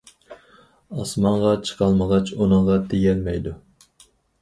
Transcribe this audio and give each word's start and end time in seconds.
ئاسمانغا 1.03 1.53
چىقالمىغاچ، 1.71 2.35
ئۇنىڭغا 2.41 2.83
تېگەلمەيدۇ. 2.91 3.59